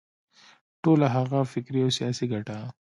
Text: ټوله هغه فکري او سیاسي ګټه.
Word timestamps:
ټوله 0.81 1.07
هغه 1.15 1.39
فکري 1.51 1.79
او 1.85 1.91
سیاسي 1.97 2.25
ګټه. 2.33 2.57